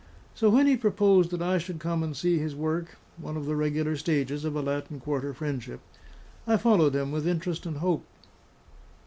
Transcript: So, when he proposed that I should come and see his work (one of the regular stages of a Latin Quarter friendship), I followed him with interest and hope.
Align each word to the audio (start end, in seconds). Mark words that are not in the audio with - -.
So, 0.33 0.49
when 0.49 0.65
he 0.65 0.75
proposed 0.77 1.29
that 1.29 1.43
I 1.43 1.59
should 1.59 1.77
come 1.77 2.01
and 2.01 2.17
see 2.17 2.39
his 2.39 2.55
work 2.55 2.97
(one 3.17 3.37
of 3.37 3.45
the 3.45 3.55
regular 3.55 3.95
stages 3.95 4.43
of 4.45 4.55
a 4.55 4.61
Latin 4.63 4.99
Quarter 4.99 5.31
friendship), 5.35 5.79
I 6.47 6.57
followed 6.57 6.95
him 6.95 7.11
with 7.11 7.27
interest 7.27 7.67
and 7.67 7.77
hope. 7.77 8.03